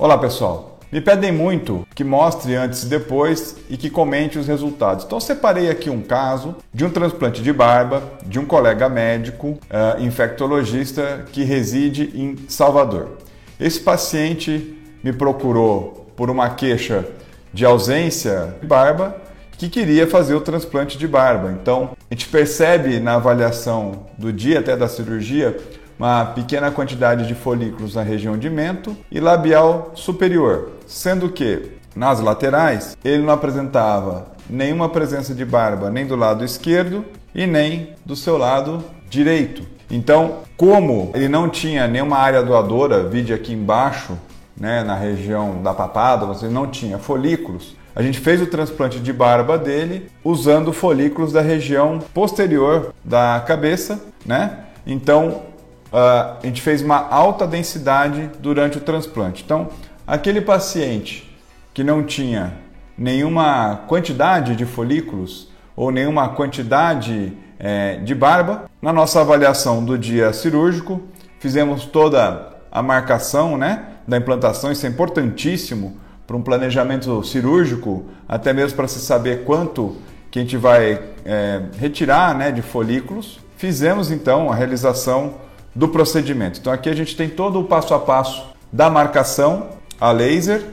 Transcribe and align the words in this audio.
Olá 0.00 0.16
pessoal, 0.16 0.78
me 0.90 0.98
pedem 0.98 1.30
muito 1.30 1.86
que 1.94 2.02
mostre 2.02 2.56
antes 2.56 2.84
e 2.84 2.86
depois 2.86 3.56
e 3.68 3.76
que 3.76 3.90
comente 3.90 4.38
os 4.38 4.46
resultados. 4.46 5.04
Então 5.04 5.20
separei 5.20 5.68
aqui 5.68 5.90
um 5.90 6.00
caso 6.00 6.56
de 6.72 6.86
um 6.86 6.90
transplante 6.90 7.42
de 7.42 7.52
barba 7.52 8.02
de 8.24 8.38
um 8.38 8.46
colega 8.46 8.88
médico, 8.88 9.48
uh, 9.48 10.02
infectologista 10.02 11.26
que 11.30 11.44
reside 11.44 12.12
em 12.14 12.34
Salvador. 12.48 13.18
Esse 13.60 13.78
paciente 13.80 14.74
me 15.04 15.12
procurou 15.12 16.10
por 16.16 16.30
uma 16.30 16.48
queixa 16.48 17.04
de 17.52 17.66
ausência 17.66 18.54
de 18.58 18.66
barba 18.66 19.14
que 19.58 19.68
queria 19.68 20.06
fazer 20.06 20.34
o 20.34 20.40
transplante 20.40 20.96
de 20.96 21.06
barba. 21.06 21.54
Então, 21.60 21.90
a 22.10 22.14
gente 22.14 22.26
percebe 22.28 22.98
na 22.98 23.16
avaliação 23.16 24.06
do 24.16 24.32
dia 24.32 24.60
até 24.60 24.74
da 24.74 24.88
cirurgia 24.88 25.54
uma 26.00 26.24
pequena 26.24 26.70
quantidade 26.70 27.28
de 27.28 27.34
folículos 27.34 27.94
na 27.94 28.02
região 28.02 28.38
de 28.38 28.48
mento 28.48 28.96
e 29.10 29.20
labial 29.20 29.92
superior, 29.94 30.70
sendo 30.86 31.28
que 31.28 31.72
nas 31.94 32.20
laterais 32.20 32.96
ele 33.04 33.22
não 33.22 33.34
apresentava 33.34 34.28
nenhuma 34.48 34.88
presença 34.88 35.34
de 35.34 35.44
barba 35.44 35.90
nem 35.90 36.06
do 36.06 36.16
lado 36.16 36.42
esquerdo 36.42 37.04
e 37.34 37.46
nem 37.46 37.90
do 38.02 38.16
seu 38.16 38.38
lado 38.38 38.82
direito. 39.10 39.62
Então, 39.90 40.38
como 40.56 41.10
ele 41.14 41.28
não 41.28 41.50
tinha 41.50 41.86
nenhuma 41.86 42.16
área 42.16 42.42
doadora, 42.42 43.06
vide 43.06 43.34
aqui 43.34 43.52
embaixo, 43.52 44.16
né, 44.56 44.82
na 44.82 44.94
região 44.94 45.62
da 45.62 45.74
papada, 45.74 46.24
você 46.24 46.48
não 46.48 46.66
tinha 46.66 46.98
folículos, 46.98 47.76
a 47.94 48.00
gente 48.00 48.18
fez 48.20 48.40
o 48.40 48.46
transplante 48.46 48.98
de 48.98 49.12
barba 49.12 49.58
dele 49.58 50.10
usando 50.24 50.72
folículos 50.72 51.30
da 51.30 51.42
região 51.42 51.98
posterior 52.14 52.94
da 53.04 53.44
cabeça, 53.46 54.00
né? 54.24 54.60
Então 54.86 55.49
a 55.92 56.38
gente 56.44 56.62
fez 56.62 56.82
uma 56.82 57.08
alta 57.08 57.46
densidade 57.46 58.30
durante 58.38 58.78
o 58.78 58.80
transplante. 58.80 59.42
Então, 59.44 59.68
aquele 60.06 60.40
paciente 60.40 61.30
que 61.74 61.82
não 61.82 62.02
tinha 62.02 62.54
nenhuma 62.96 63.80
quantidade 63.88 64.54
de 64.54 64.64
folículos 64.64 65.48
ou 65.74 65.90
nenhuma 65.90 66.28
quantidade 66.30 67.32
é, 67.58 67.96
de 67.96 68.14
barba, 68.14 68.64
na 68.80 68.92
nossa 68.92 69.20
avaliação 69.20 69.84
do 69.84 69.98
dia 69.98 70.32
cirúrgico, 70.32 71.02
fizemos 71.38 71.84
toda 71.84 72.50
a 72.70 72.82
marcação 72.82 73.56
né, 73.56 73.84
da 74.06 74.16
implantação, 74.16 74.70
isso 74.70 74.86
é 74.86 74.88
importantíssimo 74.88 75.96
para 76.26 76.36
um 76.36 76.42
planejamento 76.42 77.22
cirúrgico, 77.24 78.04
até 78.28 78.52
mesmo 78.52 78.76
para 78.76 78.86
se 78.86 79.00
saber 79.00 79.44
quanto 79.44 79.96
que 80.30 80.38
a 80.38 80.42
gente 80.42 80.56
vai 80.56 81.02
é, 81.24 81.62
retirar 81.78 82.34
né, 82.34 82.52
de 82.52 82.62
folículos. 82.62 83.40
Fizemos 83.56 84.10
então 84.10 84.50
a 84.50 84.54
realização 84.54 85.34
do 85.74 85.88
procedimento. 85.88 86.58
Então 86.58 86.72
aqui 86.72 86.88
a 86.88 86.94
gente 86.94 87.16
tem 87.16 87.28
todo 87.28 87.60
o 87.60 87.64
passo 87.64 87.94
a 87.94 87.98
passo 87.98 88.44
da 88.72 88.90
marcação 88.90 89.70
a 90.00 90.12
laser, 90.12 90.64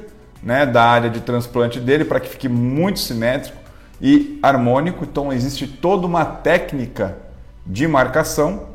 né, 0.41 0.65
da 0.65 0.83
área 0.83 1.09
de 1.09 1.21
transplante 1.21 1.79
dele 1.79 2.05
para 2.05 2.19
que 2.19 2.29
fique 2.29 2.47
muito 2.47 2.99
simétrico 2.99 3.57
e 4.01 4.39
harmônico. 4.41 5.03
Então 5.03 5.31
existe 5.31 5.67
toda 5.67 6.05
uma 6.05 6.25
técnica 6.25 7.17
de 7.65 7.87
marcação, 7.87 8.69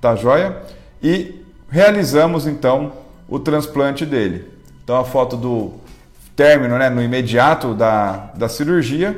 tá 0.00 0.14
joia? 0.14 0.62
E 1.02 1.42
realizamos 1.68 2.46
então 2.46 2.92
o 3.28 3.38
transplante 3.38 4.04
dele. 4.04 4.50
Então 4.82 4.96
a 4.96 5.04
foto 5.04 5.36
do 5.36 5.72
término, 6.36 6.76
né, 6.78 6.90
no 6.90 7.02
imediato 7.02 7.74
da, 7.74 8.30
da 8.34 8.48
cirurgia, 8.48 9.16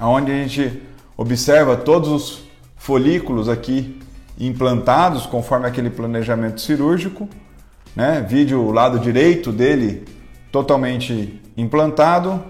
onde 0.00 0.30
a 0.30 0.34
gente 0.34 0.82
observa 1.16 1.76
todos 1.76 2.08
os 2.08 2.42
folículos 2.76 3.48
aqui 3.48 4.00
implantados 4.38 5.26
conforme 5.26 5.66
aquele 5.66 5.90
planejamento 5.90 6.60
cirúrgico, 6.60 7.28
né? 7.94 8.24
Vídeo 8.26 8.60
o 8.60 8.72
lado 8.72 8.98
direito 8.98 9.52
dele 9.52 10.04
totalmente 10.50 11.40
implantado 11.56 12.42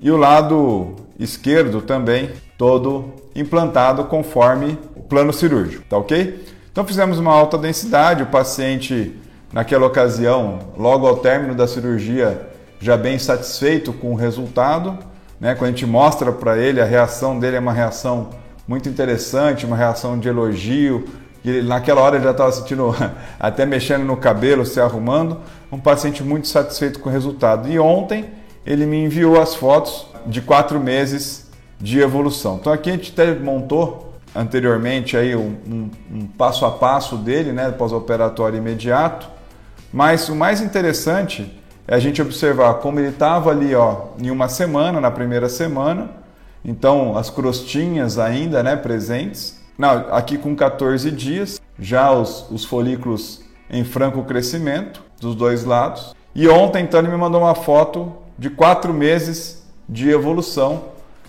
e 0.00 0.10
o 0.10 0.16
lado 0.16 0.96
esquerdo 1.18 1.82
também 1.82 2.30
todo 2.56 3.12
implantado 3.34 4.04
conforme 4.04 4.78
o 4.96 5.02
plano 5.02 5.32
cirúrgico, 5.32 5.84
tá 5.88 5.98
ok? 5.98 6.44
Então 6.72 6.84
fizemos 6.84 7.18
uma 7.18 7.32
alta 7.32 7.58
densidade, 7.58 8.22
o 8.22 8.26
paciente 8.26 9.14
naquela 9.52 9.86
ocasião, 9.86 10.60
logo 10.76 11.06
ao 11.06 11.16
término 11.16 11.54
da 11.54 11.66
cirurgia, 11.66 12.48
já 12.80 12.96
bem 12.96 13.18
satisfeito 13.18 13.92
com 13.92 14.12
o 14.12 14.14
resultado. 14.14 14.98
Né? 15.38 15.54
Quando 15.54 15.68
a 15.68 15.72
gente 15.72 15.86
mostra 15.86 16.32
para 16.32 16.56
ele, 16.58 16.80
a 16.80 16.84
reação 16.84 17.38
dele 17.38 17.56
é 17.56 17.60
uma 17.60 17.72
reação 17.72 18.30
muito 18.70 18.88
interessante, 18.88 19.66
uma 19.66 19.76
reação 19.76 20.16
de 20.16 20.28
elogio. 20.28 21.04
Ele, 21.44 21.66
naquela 21.66 22.02
hora 22.02 22.20
já 22.20 22.30
estava 22.30 22.52
sentindo, 22.52 22.94
até 23.40 23.66
mexendo 23.66 24.04
no 24.04 24.16
cabelo, 24.16 24.64
se 24.64 24.80
arrumando. 24.80 25.40
Um 25.72 25.80
paciente 25.80 26.22
muito 26.22 26.46
satisfeito 26.46 27.00
com 27.00 27.08
o 27.08 27.12
resultado. 27.12 27.68
E 27.68 27.80
ontem 27.80 28.26
ele 28.64 28.86
me 28.86 28.96
enviou 29.02 29.42
as 29.42 29.56
fotos 29.56 30.06
de 30.24 30.40
quatro 30.40 30.78
meses 30.78 31.50
de 31.80 31.98
evolução. 31.98 32.58
Então 32.60 32.72
aqui 32.72 32.90
a 32.90 32.92
gente 32.92 33.10
até 33.10 33.34
montou 33.34 34.14
anteriormente 34.32 35.16
aí 35.16 35.34
um, 35.34 35.56
um, 35.66 35.90
um 36.12 36.26
passo 36.28 36.64
a 36.64 36.70
passo 36.70 37.16
dele, 37.16 37.50
né, 37.50 37.72
pós-operatório 37.72 38.58
imediato. 38.58 39.28
Mas 39.92 40.28
o 40.28 40.36
mais 40.36 40.60
interessante 40.60 41.60
é 41.88 41.96
a 41.96 41.98
gente 41.98 42.22
observar 42.22 42.74
como 42.74 43.00
ele 43.00 43.08
estava 43.08 43.50
ali 43.50 43.74
ó, 43.74 44.10
em 44.16 44.30
uma 44.30 44.48
semana, 44.48 45.00
na 45.00 45.10
primeira 45.10 45.48
semana, 45.48 46.19
então 46.64 47.16
as 47.16 47.30
crostinhas 47.30 48.18
ainda 48.18 48.62
né, 48.62 48.76
presentes. 48.76 49.58
Não, 49.78 49.90
aqui 50.12 50.36
com 50.36 50.54
14 50.54 51.10
dias, 51.10 51.60
já 51.78 52.12
os, 52.12 52.50
os 52.50 52.64
folículos 52.64 53.42
em 53.70 53.84
franco 53.84 54.22
crescimento 54.24 55.02
dos 55.20 55.34
dois 55.34 55.64
lados. 55.64 56.14
E 56.34 56.48
ontem, 56.48 56.82
então, 56.82 57.00
ele 57.00 57.08
me 57.08 57.16
mandou 57.16 57.40
uma 57.40 57.54
foto 57.54 58.12
de 58.38 58.50
quatro 58.50 58.92
meses 58.92 59.62
de 59.88 60.10
evolução. 60.10 60.84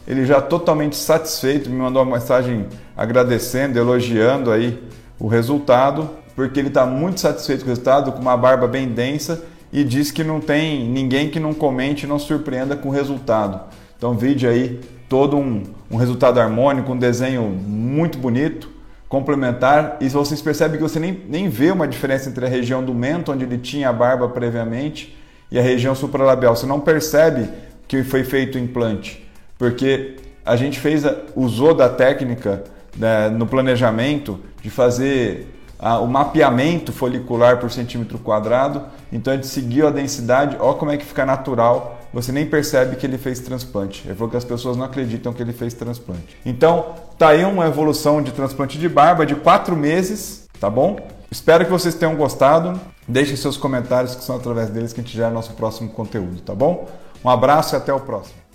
Ele 0.07 0.25
já 0.25 0.41
totalmente 0.41 0.95
satisfeito, 0.95 1.69
me 1.69 1.77
mandou 1.77 2.03
uma 2.03 2.17
mensagem 2.17 2.67
agradecendo, 2.95 3.77
elogiando 3.77 4.51
aí 4.51 4.81
o 5.19 5.27
resultado, 5.27 6.09
porque 6.35 6.59
ele 6.59 6.67
está 6.67 6.85
muito 6.85 7.19
satisfeito 7.19 7.61
com 7.61 7.67
o 7.67 7.69
resultado, 7.69 8.11
com 8.11 8.19
uma 8.19 8.35
barba 8.35 8.67
bem 8.67 8.89
densa 8.89 9.43
e 9.71 9.83
diz 9.83 10.11
que 10.11 10.23
não 10.23 10.39
tem 10.39 10.87
ninguém 10.87 11.29
que 11.29 11.39
não 11.39 11.53
comente 11.53 12.05
e 12.05 12.09
não 12.09 12.19
surpreenda 12.19 12.75
com 12.75 12.89
o 12.89 12.91
resultado. 12.91 13.61
Então, 13.97 14.13
vídeo 14.15 14.49
aí 14.49 14.79
todo 15.07 15.37
um, 15.37 15.63
um 15.89 15.97
resultado 15.97 16.39
harmônico, 16.39 16.91
um 16.91 16.97
desenho 16.97 17.43
muito 17.43 18.17
bonito, 18.17 18.69
complementar, 19.09 19.97
e 19.99 20.07
vocês 20.07 20.41
percebem 20.41 20.77
que 20.77 20.83
você 20.83 20.99
nem, 20.99 21.21
nem 21.27 21.49
vê 21.49 21.69
uma 21.69 21.85
diferença 21.85 22.29
entre 22.29 22.45
a 22.45 22.49
região 22.49 22.81
do 22.81 22.93
mento, 22.93 23.31
onde 23.31 23.43
ele 23.43 23.57
tinha 23.57 23.89
a 23.89 23.93
barba 23.93 24.29
previamente, 24.29 25.17
e 25.51 25.59
a 25.59 25.61
região 25.61 25.93
supralabial. 25.93 26.55
Você 26.55 26.65
não 26.65 26.79
percebe 26.79 27.49
que 27.89 28.03
foi 28.03 28.23
feito 28.23 28.55
o 28.55 28.59
implante, 28.59 29.27
porque 29.57 30.15
a 30.45 30.55
gente 30.55 30.79
fez, 30.79 31.03
usou 31.35 31.73
da 31.73 31.89
técnica 31.89 32.63
né, 32.97 33.29
no 33.29 33.45
planejamento 33.45 34.39
de 34.61 34.69
fazer 34.69 35.47
o 35.81 36.05
mapeamento 36.05 36.93
folicular 36.93 37.57
por 37.57 37.71
centímetro 37.71 38.19
quadrado. 38.19 38.83
Então 39.11 39.33
a 39.33 39.35
gente 39.35 39.47
seguiu 39.47 39.87
a 39.87 39.91
densidade, 39.91 40.55
olha 40.59 40.77
como 40.77 40.91
é 40.91 40.97
que 40.97 41.05
fica 41.05 41.25
natural. 41.25 41.97
Você 42.13 42.31
nem 42.31 42.45
percebe 42.45 42.97
que 42.97 43.05
ele 43.05 43.17
fez 43.17 43.39
transplante. 43.39 44.03
Ele 44.05 44.15
falou 44.15 44.29
que 44.29 44.37
as 44.37 44.43
pessoas 44.43 44.75
não 44.75 44.85
acreditam 44.85 45.33
que 45.33 45.41
ele 45.41 45.53
fez 45.53 45.73
transplante. 45.73 46.37
Então, 46.45 46.87
tá 47.17 47.29
aí 47.29 47.45
uma 47.45 47.65
evolução 47.65 48.21
de 48.21 48.31
transplante 48.31 48.77
de 48.77 48.89
barba 48.89 49.25
de 49.25 49.33
quatro 49.33 49.77
meses, 49.77 50.47
tá 50.59 50.69
bom? 50.69 50.97
Espero 51.31 51.63
que 51.63 51.71
vocês 51.71 51.95
tenham 51.95 52.15
gostado. 52.15 52.79
Deixem 53.07 53.37
seus 53.37 53.55
comentários, 53.55 54.13
que 54.13 54.23
são 54.23 54.35
através 54.35 54.69
deles 54.69 54.91
que 54.91 54.99
a 54.99 55.03
gente 55.03 55.15
gera 55.15 55.31
nosso 55.31 55.53
próximo 55.53 55.89
conteúdo, 55.89 56.41
tá 56.41 56.53
bom? 56.53 56.87
Um 57.23 57.29
abraço 57.29 57.75
e 57.75 57.77
até 57.77 57.93
o 57.93 57.99
próximo. 57.99 58.50